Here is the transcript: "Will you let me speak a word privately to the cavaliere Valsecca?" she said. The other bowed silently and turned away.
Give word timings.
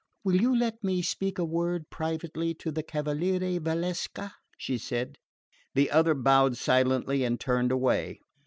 "Will 0.23 0.41
you 0.41 0.57
let 0.57 0.83
me 0.83 1.03
speak 1.03 1.37
a 1.37 1.45
word 1.45 1.91
privately 1.91 2.55
to 2.55 2.71
the 2.71 2.81
cavaliere 2.81 3.59
Valsecca?" 3.59 4.31
she 4.57 4.79
said. 4.79 5.19
The 5.75 5.91
other 5.91 6.15
bowed 6.15 6.57
silently 6.57 7.23
and 7.23 7.39
turned 7.39 7.71
away. 7.71 8.19